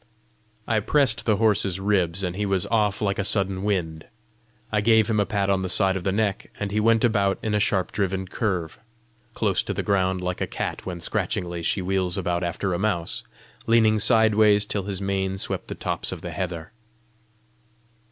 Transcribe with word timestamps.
I 0.67 0.79
pressed 0.79 1.25
the 1.27 1.35
horse's 1.35 1.79
ribs, 1.79 2.23
and 2.23 2.35
he 2.35 2.43
was 2.47 2.65
off 2.71 3.03
like 3.03 3.19
a 3.19 3.23
sudden 3.23 3.61
wind. 3.61 4.07
I 4.71 4.81
gave 4.81 5.07
him 5.07 5.19
a 5.19 5.27
pat 5.27 5.47
on 5.47 5.61
the 5.61 5.69
side 5.69 5.95
of 5.95 6.03
the 6.03 6.11
neck, 6.11 6.49
and 6.59 6.71
he 6.71 6.79
went 6.79 7.03
about 7.03 7.37
in 7.43 7.53
a 7.53 7.59
sharp 7.59 7.91
driven 7.91 8.27
curve, 8.27 8.79
"close 9.35 9.61
to 9.61 9.75
the 9.75 9.83
ground, 9.83 10.19
like 10.21 10.41
a 10.41 10.47
cat 10.47 10.87
when 10.87 11.01
scratchingly 11.01 11.61
she 11.61 11.83
wheels 11.83 12.17
about 12.17 12.43
after 12.43 12.73
a 12.73 12.79
mouse," 12.79 13.23
leaning 13.67 13.99
sideways 13.99 14.65
till 14.65 14.85
his 14.85 15.01
mane 15.03 15.37
swept 15.37 15.67
the 15.67 15.75
tops 15.75 16.11
of 16.11 16.21
the 16.21 16.31
heather. 16.31 16.71